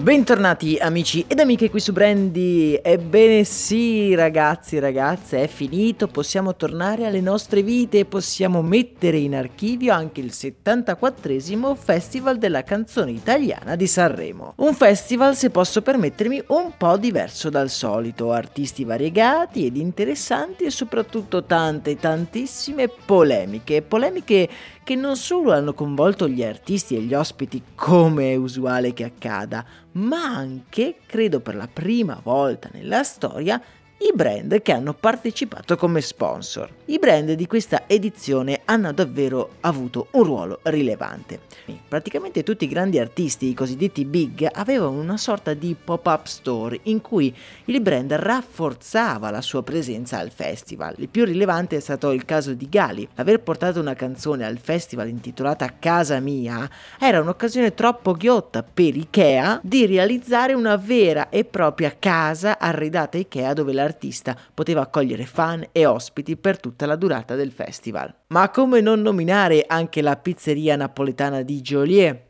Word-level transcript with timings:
Bentornati 0.00 0.78
amici 0.78 1.26
ed 1.28 1.40
amiche 1.40 1.68
qui 1.68 1.78
su 1.78 1.92
Brandy. 1.92 2.80
Ebbene 2.82 3.44
sì, 3.44 4.14
ragazzi 4.14 4.76
e 4.76 4.80
ragazze, 4.80 5.42
è 5.42 5.46
finito, 5.46 6.06
possiamo 6.08 6.56
tornare 6.56 7.04
alle 7.04 7.20
nostre 7.20 7.62
vite, 7.62 8.06
possiamo 8.06 8.62
mettere 8.62 9.18
in 9.18 9.34
archivio 9.34 9.92
anche 9.92 10.22
il 10.22 10.32
74 10.32 11.74
Festival 11.74 12.38
della 12.38 12.64
canzone 12.64 13.10
italiana 13.10 13.76
di 13.76 13.86
Sanremo. 13.86 14.54
Un 14.56 14.72
festival, 14.72 15.36
se 15.36 15.50
posso 15.50 15.82
permettermi, 15.82 16.44
un 16.46 16.72
po' 16.78 16.96
diverso 16.96 17.50
dal 17.50 17.68
solito, 17.68 18.32
artisti 18.32 18.84
variegati 18.84 19.66
ed 19.66 19.76
interessanti 19.76 20.64
e 20.64 20.70
soprattutto 20.70 21.44
tante 21.44 21.96
tantissime 21.96 22.88
polemiche, 22.88 23.82
polemiche 23.82 24.48
che 24.82 24.96
non 24.96 25.14
solo 25.14 25.52
hanno 25.52 25.74
coinvolto 25.74 26.26
gli 26.26 26.42
artisti 26.42 26.96
e 26.96 27.00
gli 27.02 27.14
ospiti 27.14 27.62
come 27.74 28.32
è 28.32 28.34
usuale 28.34 28.92
che 28.92 29.04
accada, 29.04 29.64
ma 30.00 30.34
anche, 30.34 30.96
credo 31.06 31.40
per 31.40 31.54
la 31.54 31.68
prima 31.68 32.18
volta 32.22 32.68
nella 32.72 33.02
storia, 33.02 33.60
i 34.02 34.12
brand 34.14 34.62
che 34.62 34.72
hanno 34.72 34.94
partecipato 34.94 35.76
come 35.76 36.00
sponsor. 36.00 36.70
I 36.86 36.98
brand 36.98 37.32
di 37.32 37.46
questa 37.46 37.82
edizione 37.86 38.62
hanno 38.64 38.92
davvero 38.92 39.56
avuto 39.60 40.06
un 40.12 40.22
ruolo 40.22 40.60
rilevante. 40.62 41.40
Praticamente 41.86 42.42
tutti 42.42 42.64
i 42.64 42.68
grandi 42.68 42.98
artisti, 42.98 43.48
i 43.48 43.54
cosiddetti 43.54 44.06
big, 44.06 44.48
avevano 44.50 44.98
una 44.98 45.18
sorta 45.18 45.52
di 45.52 45.76
pop-up 45.82 46.24
store 46.24 46.80
in 46.84 47.02
cui 47.02 47.34
il 47.66 47.80
brand 47.82 48.12
rafforzava 48.14 49.30
la 49.30 49.42
sua 49.42 49.62
presenza 49.62 50.18
al 50.18 50.30
festival. 50.30 50.94
Il 50.96 51.08
più 51.08 51.24
rilevante 51.24 51.76
è 51.76 51.80
stato 51.80 52.10
il 52.12 52.24
caso 52.24 52.54
di 52.54 52.68
Gali. 52.70 53.06
Aver 53.16 53.40
portato 53.40 53.80
una 53.80 53.94
canzone 53.94 54.46
al 54.46 54.58
festival 54.58 55.08
intitolata 55.08 55.74
Casa 55.78 56.20
Mia 56.20 56.68
era 56.98 57.20
un'occasione 57.20 57.74
troppo 57.74 58.14
ghiotta 58.14 58.62
per 58.62 58.96
Ikea 58.96 59.60
di 59.62 59.84
realizzare 59.84 60.54
una 60.54 60.76
vera 60.76 61.28
e 61.28 61.44
propria 61.44 61.94
casa 61.98 62.58
arredata 62.58 63.18
Ikea 63.18 63.52
dove 63.52 63.72
l'artista 63.72 63.88
l'artista 63.90 64.36
poteva 64.54 64.82
accogliere 64.82 65.26
fan 65.26 65.66
e 65.72 65.84
ospiti 65.86 66.36
per 66.36 66.60
tutta 66.60 66.86
la 66.86 66.96
durata 66.96 67.34
del 67.34 67.50
festival. 67.50 68.14
Ma 68.28 68.48
come 68.50 68.80
non 68.80 69.02
nominare 69.02 69.64
anche 69.66 70.00
la 70.00 70.16
pizzeria 70.16 70.76
napoletana 70.76 71.42
di 71.42 71.60
Joliet? 71.60 72.28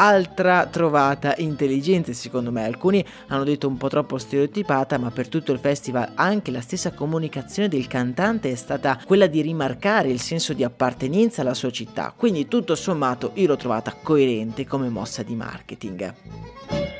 altra 0.00 0.66
trovata 0.66 1.34
intelligente 1.38 2.12
secondo 2.12 2.52
me. 2.52 2.64
Alcuni 2.64 3.04
hanno 3.26 3.42
detto 3.42 3.66
un 3.66 3.76
po' 3.76 3.88
troppo 3.88 4.16
stereotipata, 4.16 4.96
ma 4.96 5.10
per 5.10 5.26
tutto 5.26 5.50
il 5.50 5.58
festival 5.58 6.12
anche 6.14 6.52
la 6.52 6.60
stessa 6.60 6.92
comunicazione 6.92 7.68
del 7.68 7.88
cantante 7.88 8.48
è 8.50 8.54
stata 8.54 9.00
quella 9.04 9.26
di 9.26 9.40
rimarcare 9.40 10.08
il 10.08 10.20
senso 10.20 10.52
di 10.52 10.62
appartenenza 10.62 11.40
alla 11.42 11.54
sua 11.54 11.70
città. 11.70 12.14
Quindi 12.16 12.46
tutto 12.46 12.76
sommato 12.76 13.32
io 13.34 13.48
l'ho 13.48 13.56
trovata 13.56 13.92
coerente 14.00 14.68
come 14.68 14.88
mossa 14.88 15.24
di 15.24 15.34
marketing. 15.34 16.97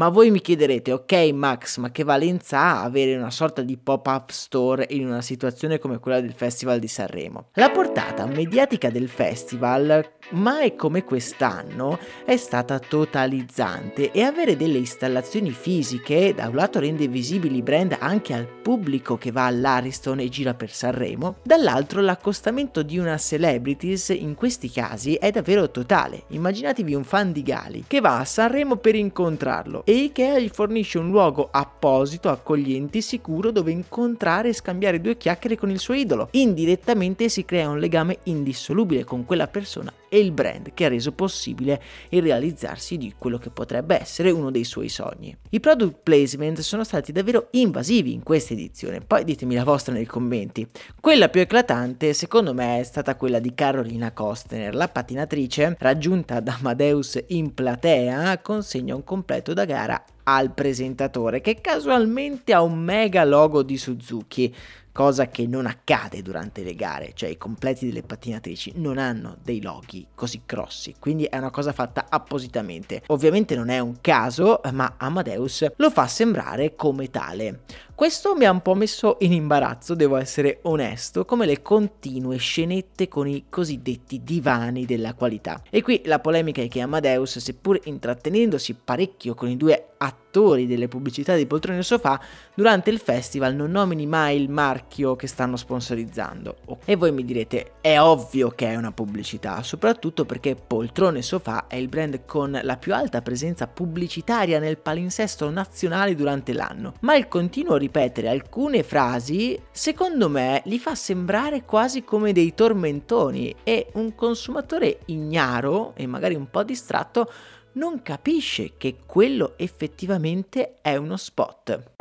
Ma 0.00 0.08
voi 0.08 0.30
mi 0.30 0.40
chiederete, 0.40 0.92
ok 0.92 1.12
Max, 1.34 1.76
ma 1.76 1.90
che 1.90 2.04
valenza 2.04 2.58
ha 2.58 2.82
avere 2.84 3.14
una 3.16 3.30
sorta 3.30 3.60
di 3.60 3.76
pop-up 3.76 4.30
store 4.30 4.86
in 4.92 5.06
una 5.06 5.20
situazione 5.20 5.78
come 5.78 5.98
quella 5.98 6.22
del 6.22 6.32
Festival 6.32 6.78
di 6.78 6.88
Sanremo? 6.88 7.48
La 7.56 7.68
portata 7.68 8.24
mediatica 8.24 8.88
del 8.88 9.10
festival, 9.10 10.02
mai 10.30 10.74
come 10.74 11.04
quest'anno, 11.04 11.98
è 12.24 12.38
stata 12.38 12.78
totalizzante 12.78 14.10
e 14.10 14.22
avere 14.22 14.56
delle 14.56 14.78
installazioni 14.78 15.50
fisiche 15.50 16.32
da 16.34 16.48
un 16.48 16.54
lato 16.54 16.80
rende 16.80 17.06
visibili 17.06 17.58
i 17.58 17.62
brand 17.62 17.94
anche 18.00 18.32
al 18.32 18.46
pubblico 18.46 19.18
che 19.18 19.32
va 19.32 19.44
all'Ariston 19.44 20.20
e 20.20 20.30
gira 20.30 20.54
per 20.54 20.70
Sanremo, 20.70 21.36
dall'altro 21.42 22.00
l'accostamento 22.00 22.82
di 22.82 22.96
una 22.96 23.18
celebrities 23.18 24.08
in 24.08 24.34
questi 24.34 24.70
casi 24.70 25.16
è 25.16 25.30
davvero 25.30 25.70
totale. 25.70 26.22
Immaginatevi 26.28 26.94
un 26.94 27.04
fan 27.04 27.32
di 27.32 27.42
Gali 27.42 27.84
che 27.86 28.00
va 28.00 28.20
a 28.20 28.24
Sanremo 28.24 28.76
per 28.76 28.94
incontrarlo 28.94 29.88
e 29.90 30.04
Ikea 30.04 30.38
gli 30.38 30.48
fornisce 30.48 30.98
un 30.98 31.10
luogo 31.10 31.48
apposito, 31.50 32.28
accogliente 32.28 32.98
e 32.98 33.00
sicuro 33.00 33.50
dove 33.50 33.72
incontrare 33.72 34.50
e 34.50 34.52
scambiare 34.52 35.00
due 35.00 35.16
chiacchiere 35.16 35.56
con 35.56 35.68
il 35.68 35.80
suo 35.80 35.94
idolo. 35.94 36.28
Indirettamente 36.30 37.28
si 37.28 37.44
crea 37.44 37.68
un 37.68 37.80
legame 37.80 38.18
indissolubile 38.24 39.02
con 39.02 39.24
quella 39.24 39.48
persona 39.48 39.92
e 40.10 40.18
il 40.18 40.32
brand 40.32 40.74
che 40.74 40.84
ha 40.84 40.88
reso 40.88 41.12
possibile 41.12 41.80
il 42.10 42.20
realizzarsi 42.20 42.98
di 42.98 43.14
quello 43.16 43.38
che 43.38 43.48
potrebbe 43.48 43.98
essere 43.98 44.30
uno 44.30 44.50
dei 44.50 44.64
suoi 44.64 44.90
sogni. 44.90 45.34
I 45.50 45.60
product 45.60 46.00
placement 46.02 46.58
sono 46.60 46.84
stati 46.84 47.12
davvero 47.12 47.46
invasivi 47.52 48.12
in 48.12 48.22
questa 48.22 48.52
edizione, 48.52 49.00
poi 49.00 49.24
ditemi 49.24 49.54
la 49.54 49.64
vostra 49.64 49.94
nei 49.94 50.04
commenti. 50.04 50.68
Quella 51.00 51.28
più 51.28 51.40
eclatante 51.40 52.12
secondo 52.12 52.52
me 52.52 52.80
è 52.80 52.82
stata 52.82 53.14
quella 53.14 53.38
di 53.38 53.54
Carolina 53.54 54.12
Costner, 54.12 54.74
la 54.74 54.88
pattinatrice 54.88 55.76
raggiunta 55.78 56.40
da 56.40 56.56
Amadeus 56.58 57.22
in 57.28 57.54
platea 57.54 58.40
consegna 58.40 58.96
un 58.96 59.04
completo 59.04 59.54
da 59.54 59.64
gara 59.64 60.04
al 60.24 60.52
presentatore 60.52 61.40
che 61.40 61.60
casualmente 61.60 62.52
ha 62.52 62.62
un 62.62 62.78
mega 62.78 63.24
logo 63.24 63.62
di 63.62 63.76
Suzuki 63.78 64.54
cosa 65.00 65.28
che 65.28 65.46
non 65.46 65.64
accade 65.64 66.20
durante 66.20 66.62
le 66.62 66.74
gare, 66.74 67.12
cioè 67.14 67.30
i 67.30 67.38
completi 67.38 67.86
delle 67.86 68.02
pattinatrici 68.02 68.74
non 68.76 68.98
hanno 68.98 69.38
dei 69.42 69.62
loghi 69.62 70.06
così 70.14 70.42
grossi, 70.44 70.94
quindi 70.98 71.24
è 71.24 71.38
una 71.38 71.48
cosa 71.48 71.72
fatta 71.72 72.08
appositamente. 72.10 73.00
Ovviamente 73.06 73.56
non 73.56 73.70
è 73.70 73.78
un 73.78 74.02
caso, 74.02 74.60
ma 74.72 74.96
Amadeus 74.98 75.72
lo 75.76 75.90
fa 75.90 76.06
sembrare 76.06 76.74
come 76.74 77.08
tale. 77.08 77.60
Questo 77.94 78.34
mi 78.34 78.44
ha 78.44 78.50
un 78.50 78.60
po' 78.60 78.74
messo 78.74 79.16
in 79.20 79.32
imbarazzo, 79.32 79.94
devo 79.94 80.16
essere 80.16 80.58
onesto, 80.62 81.24
come 81.24 81.46
le 81.46 81.62
continue 81.62 82.36
scenette 82.36 83.08
con 83.08 83.26
i 83.26 83.46
cosiddetti 83.48 84.22
divani 84.22 84.84
della 84.84 85.14
qualità. 85.14 85.62
E 85.70 85.80
qui 85.80 86.02
la 86.04 86.18
polemica 86.18 86.60
è 86.60 86.68
che 86.68 86.80
Amadeus, 86.80 87.38
seppur 87.38 87.80
intrattenendosi 87.84 88.74
parecchio 88.74 89.34
con 89.34 89.48
i 89.48 89.56
due 89.56 89.89
attori 90.02 90.66
delle 90.66 90.88
pubblicità 90.88 91.34
di 91.34 91.46
poltrone 91.46 91.80
e 91.80 91.82
sofà, 91.82 92.18
durante 92.54 92.88
il 92.90 92.98
festival 92.98 93.54
non 93.54 93.70
nomini 93.70 94.06
mai 94.06 94.40
il 94.40 94.48
marchio 94.48 95.14
che 95.14 95.26
stanno 95.26 95.56
sponsorizzando. 95.56 96.56
E 96.86 96.96
voi 96.96 97.12
mi 97.12 97.24
direte, 97.24 97.72
è 97.80 98.00
ovvio 98.00 98.50
che 98.50 98.68
è 98.68 98.76
una 98.76 98.92
pubblicità, 98.92 99.62
soprattutto 99.62 100.24
perché 100.24 100.54
Poltrone 100.54 101.20
Sofà 101.20 101.66
è 101.66 101.76
il 101.76 101.88
brand 101.88 102.24
con 102.24 102.58
la 102.62 102.76
più 102.76 102.94
alta 102.94 103.20
presenza 103.20 103.66
pubblicitaria 103.66 104.58
nel 104.58 104.78
palinsesto 104.78 105.50
nazionale 105.50 106.14
durante 106.14 106.52
l'anno. 106.52 106.94
Ma 107.00 107.16
il 107.16 107.28
continuo 107.28 107.76
ripetere 107.76 108.28
alcune 108.28 108.82
frasi, 108.82 109.60
secondo 109.70 110.28
me, 110.28 110.62
li 110.64 110.78
fa 110.78 110.94
sembrare 110.94 111.64
quasi 111.64 112.04
come 112.04 112.32
dei 112.32 112.54
tormentoni 112.54 113.54
e 113.62 113.88
un 113.94 114.14
consumatore 114.14 115.00
ignaro 115.06 115.92
e 115.94 116.06
magari 116.06 116.34
un 116.34 116.48
po' 116.48 116.62
distratto 116.62 117.30
non 117.72 118.02
capisce 118.02 118.72
che 118.76 118.96
quello 119.06 119.54
effettivamente 119.56 120.78
è 120.82 120.96
uno 120.96 121.16
spot. 121.16 121.92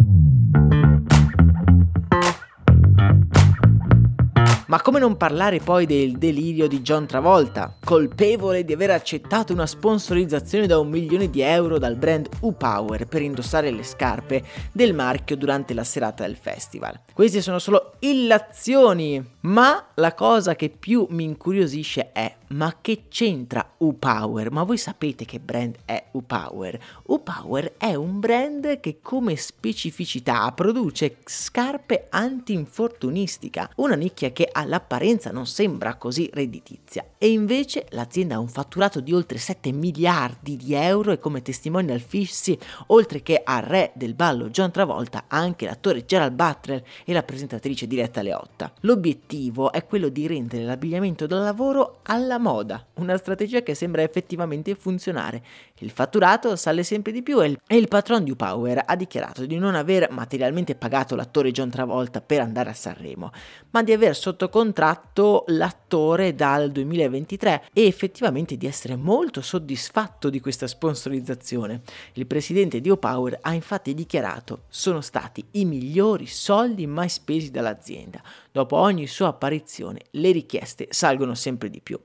Ma 4.69 4.83
come 4.83 4.99
non 4.99 5.17
parlare 5.17 5.59
poi 5.59 5.87
del 5.87 6.19
delirio 6.19 6.67
di 6.67 6.81
John 6.81 7.07
Travolta, 7.07 7.75
colpevole 7.83 8.63
di 8.63 8.73
aver 8.73 8.91
accettato 8.91 9.51
una 9.51 9.65
sponsorizzazione 9.65 10.67
da 10.67 10.77
un 10.77 10.89
milione 10.89 11.31
di 11.31 11.41
euro 11.41 11.79
dal 11.79 11.95
brand 11.95 12.29
U-Power 12.41 13.07
per 13.07 13.23
indossare 13.23 13.71
le 13.71 13.81
scarpe 13.81 14.43
del 14.71 14.93
marchio 14.93 15.37
durante 15.37 15.73
la 15.73 15.83
serata 15.83 16.23
del 16.23 16.35
festival. 16.35 16.99
Queste 17.13 17.41
sono 17.41 17.57
solo 17.57 17.93
illazioni, 17.97 19.37
ma 19.41 19.91
la 19.95 20.13
cosa 20.13 20.55
che 20.55 20.67
più 20.67 21.07
mi 21.11 21.23
incuriosisce 21.23 22.11
è 22.11 22.35
ma 22.49 22.77
che 22.81 23.03
c'entra 23.07 23.75
U-Power? 23.77 24.51
Ma 24.51 24.63
voi 24.63 24.77
sapete 24.77 25.23
che 25.23 25.39
brand 25.39 25.77
è 25.85 26.03
U-Power? 26.11 26.79
U-Power 27.03 27.75
è 27.77 27.93
un 27.93 28.19
brand 28.19 28.81
che 28.81 28.99
come 29.01 29.37
specificità 29.37 30.51
produce 30.51 31.17
scarpe 31.23 32.07
anti-infortunistica, 32.09 33.69
una 33.75 33.95
nicchia 33.95 34.31
che 34.31 34.49
all'apparenza 34.51 35.31
non 35.31 35.45
sembra 35.45 35.95
così 35.95 36.29
redditizia 36.33 37.05
e 37.17 37.29
invece 37.31 37.85
l'azienda 37.91 38.35
ha 38.35 38.39
un 38.39 38.49
fatturato 38.49 38.99
di 38.99 39.13
oltre 39.13 39.37
7 39.37 39.71
miliardi 39.71 40.57
di 40.57 40.73
euro 40.73 41.11
e 41.11 41.19
come 41.19 41.41
testimonia 41.41 41.93
il 41.93 42.01
fissi, 42.01 42.57
oltre 42.87 43.21
che 43.21 43.41
al 43.43 43.61
re 43.61 43.91
del 43.93 44.15
ballo 44.15 44.49
John 44.49 44.71
Travolta, 44.71 45.25
anche 45.27 45.65
l'attore 45.65 46.03
Gerald 46.03 46.33
Butler 46.33 46.83
e 47.05 47.13
la 47.13 47.23
presentatrice 47.23 47.87
Diretta 47.87 48.21
Leotta. 48.21 48.73
L'obiettivo 48.81 49.28
è 49.71 49.85
quello 49.85 50.09
di 50.09 50.25
rendere 50.25 50.63
l'abbigliamento 50.63 51.27
da 51.27 51.37
lavoro 51.37 51.99
alla 52.03 52.39
moda, 52.39 52.83
una 52.95 53.15
strategia 53.15 53.61
che 53.61 53.75
sembra 53.75 54.01
effettivamente 54.01 54.73
funzionare. 54.73 55.43
Il 55.79 55.91
fatturato 55.91 56.55
sale 56.55 56.81
sempre 56.81 57.11
di 57.11 57.21
più 57.21 57.39
e 57.43 57.49
il, 57.49 57.59
e 57.67 57.75
il 57.77 57.87
patron 57.87 58.23
di 58.23 58.31
U-Power 58.31 58.83
ha 58.87 58.95
dichiarato 58.95 59.45
di 59.45 59.57
non 59.57 59.75
aver 59.75 60.09
materialmente 60.09 60.73
pagato 60.73 61.15
l'attore 61.15 61.51
John 61.51 61.69
Travolta 61.69 62.21
per 62.21 62.39
andare 62.41 62.71
a 62.71 62.73
Sanremo, 62.73 63.31
ma 63.69 63.83
di 63.83 63.93
aver 63.93 64.15
sotto 64.15 64.49
contratto 64.49 65.43
l'attore 65.47 66.33
dal 66.33 66.71
2023 66.71 67.65
e 67.71 67.85
effettivamente 67.85 68.57
di 68.57 68.65
essere 68.65 68.95
molto 68.95 69.41
soddisfatto 69.41 70.31
di 70.31 70.39
questa 70.39 70.65
sponsorizzazione. 70.65 71.81
Il 72.13 72.25
presidente 72.25 72.81
di 72.81 72.89
U-Power 72.89 73.37
ha 73.41 73.53
infatti 73.53 73.93
dichiarato 73.93 74.63
sono 74.69 75.01
stati 75.01 75.45
i 75.51 75.65
migliori 75.65 76.25
soldi 76.25 76.87
mai 76.87 77.09
spesi 77.09 77.51
dall'azienda. 77.51 78.21
Dopo 78.51 78.77
ogni 78.77 79.05
sua 79.05 79.27
apparizione 79.27 80.01
le 80.11 80.31
richieste 80.31 80.87
salgono 80.89 81.35
sempre 81.35 81.69
di 81.69 81.81
più. 81.81 81.99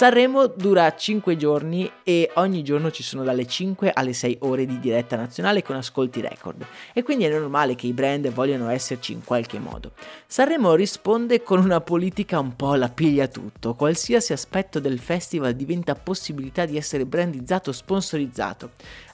Sanremo 0.00 0.46
dura 0.46 0.94
5 0.96 1.36
giorni 1.36 1.90
e 2.02 2.30
ogni 2.36 2.62
giorno 2.62 2.90
ci 2.90 3.02
sono 3.02 3.22
dalle 3.22 3.46
5 3.46 3.90
alle 3.92 4.14
6 4.14 4.38
ore 4.40 4.64
di 4.64 4.78
diretta 4.78 5.14
nazionale 5.16 5.62
con 5.62 5.76
ascolti 5.76 6.22
record 6.22 6.64
e 6.94 7.02
quindi 7.02 7.24
è 7.24 7.28
normale 7.28 7.74
che 7.74 7.86
i 7.86 7.92
brand 7.92 8.30
vogliano 8.30 8.70
esserci 8.70 9.12
in 9.12 9.22
qualche 9.22 9.58
modo. 9.58 9.92
Sanremo 10.26 10.74
risponde 10.74 11.42
con 11.42 11.58
una 11.58 11.82
politica 11.82 12.38
un 12.38 12.56
po' 12.56 12.76
la 12.76 12.88
piglia 12.88 13.26
tutto, 13.26 13.74
qualsiasi 13.74 14.32
aspetto 14.32 14.80
del 14.80 15.00
festival 15.00 15.52
diventa 15.52 15.94
possibilità 15.94 16.64
di 16.64 16.78
essere 16.78 17.04
brandizzato 17.04 17.68
o 17.68 17.74
sponsorizzato. 17.74 18.70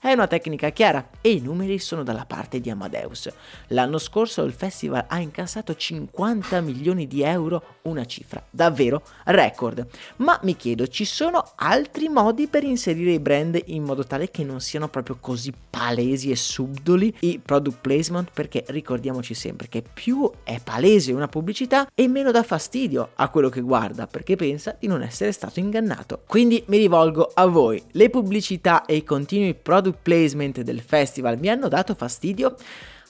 È 0.07 0.13
una 0.13 0.29
tecnica 0.29 0.71
chiara 0.71 1.09
e 1.21 1.33
i 1.33 1.41
numeri 1.41 1.81
sono 1.81 2.05
dalla 2.05 2.27
parte 2.27 2.61
di 2.61 2.71
Amadeus. 2.71 3.29
L'anno 3.71 3.99
scorso 3.99 4.45
il 4.45 4.53
festival 4.53 5.05
ha 5.09 5.19
incassato 5.19 5.75
50 5.75 6.61
milioni 6.61 7.09
di 7.09 7.23
euro, 7.23 7.79
una 7.83 8.05
cifra 8.05 8.41
davvero 8.49 9.03
record. 9.25 9.85
Ma 10.19 10.39
mi 10.45 10.55
chiedo, 10.55 10.87
ci 10.87 11.05
sono 11.05 11.45
altri 11.57 12.09
modi 12.09 12.47
per 12.47 12.63
inserire 12.63 13.15
i 13.15 13.19
brand 13.19 13.61
in 13.65 13.83
modo 13.83 14.05
tale 14.05 14.31
che 14.31 14.45
non 14.45 14.61
siano 14.61 14.87
proprio 14.87 15.19
così 15.21 15.53
palesi 15.69 16.31
e 16.31 16.37
subdoli 16.37 17.13
i 17.23 17.41
product 17.45 17.79
placement? 17.81 18.31
Perché 18.33 18.63
ricordiamoci 18.69 19.35
sempre 19.35 19.67
che 19.69 19.83
più 19.83 20.31
è 20.45 20.61
palese 20.63 21.11
una 21.11 21.27
pubblicità 21.27 21.89
e 21.93 22.07
meno 22.07 22.31
dà 22.31 22.45
fastidio 22.45 23.11
a 23.17 23.29
quello 23.29 23.49
che 23.49 23.61
guarda 23.61 24.07
perché 24.07 24.37
pensa 24.37 24.77
di 24.79 24.87
non 24.87 25.03
essere 25.03 25.33
stato 25.33 25.59
ingannato. 25.59 26.23
Quindi 26.29 26.63
mi 26.69 26.77
rivolgo 26.77 27.29
a 27.35 27.47
voi, 27.47 27.83
le 27.91 28.09
pubblicità 28.09 28.85
e 28.85 28.95
i 28.95 29.03
continui 29.03 29.55
placement 30.01 30.61
del 30.61 30.81
festival 30.81 31.39
mi 31.39 31.49
hanno 31.49 31.69
dato 31.69 31.95
fastidio? 31.95 32.57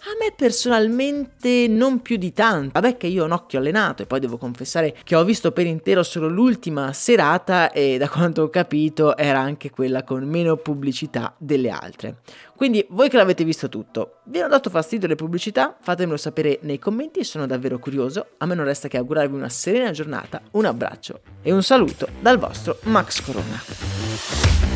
A 0.08 0.14
me 0.20 0.32
personalmente 0.36 1.66
non 1.68 2.00
più 2.00 2.16
di 2.16 2.32
tanto. 2.32 2.70
Vabbè 2.74 2.96
che 2.96 3.08
io 3.08 3.22
ho 3.22 3.26
un 3.26 3.32
occhio 3.32 3.58
allenato 3.58 4.02
e 4.02 4.06
poi 4.06 4.20
devo 4.20 4.36
confessare 4.38 4.96
che 5.02 5.16
ho 5.16 5.24
visto 5.24 5.50
per 5.50 5.66
intero 5.66 6.04
solo 6.04 6.28
l'ultima 6.28 6.92
serata 6.92 7.72
e 7.72 7.98
da 7.98 8.08
quanto 8.08 8.42
ho 8.42 8.48
capito 8.48 9.16
era 9.16 9.40
anche 9.40 9.70
quella 9.70 10.04
con 10.04 10.22
meno 10.22 10.58
pubblicità 10.58 11.34
delle 11.38 11.70
altre. 11.70 12.18
Quindi 12.54 12.86
voi 12.90 13.08
che 13.08 13.16
l'avete 13.16 13.42
visto 13.42 13.68
tutto, 13.68 14.18
vi 14.24 14.38
hanno 14.38 14.50
dato 14.50 14.70
fastidio 14.70 15.08
le 15.08 15.16
pubblicità? 15.16 15.76
Fatemelo 15.80 16.16
sapere 16.16 16.60
nei 16.62 16.78
commenti, 16.78 17.24
sono 17.24 17.46
davvero 17.46 17.80
curioso. 17.80 18.26
A 18.38 18.46
me 18.46 18.54
non 18.54 18.64
resta 18.64 18.86
che 18.86 18.98
augurarvi 18.98 19.34
una 19.34 19.48
serena 19.48 19.90
giornata, 19.90 20.40
un 20.52 20.66
abbraccio 20.66 21.20
e 21.42 21.52
un 21.52 21.64
saluto 21.64 22.06
dal 22.20 22.38
vostro 22.38 22.78
Max 22.82 23.22
Corona. 23.22 24.75